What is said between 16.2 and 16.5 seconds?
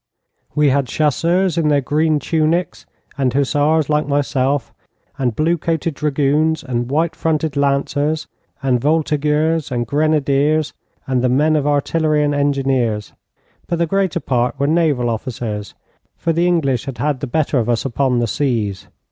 the